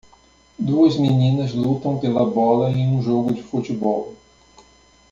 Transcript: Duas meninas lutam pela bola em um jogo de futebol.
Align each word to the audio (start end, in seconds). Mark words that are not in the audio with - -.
Duas 0.57 0.97
meninas 0.97 1.53
lutam 1.53 1.99
pela 1.99 2.25
bola 2.27 2.71
em 2.71 2.87
um 2.97 3.03
jogo 3.03 3.31
de 3.31 3.43
futebol. 3.43 4.15